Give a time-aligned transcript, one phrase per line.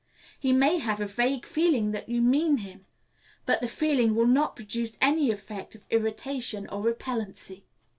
[0.39, 2.87] He may have a vague feeling that you mean him,
[3.45, 7.65] but the feeling will not produce any effect of irritation or repellency.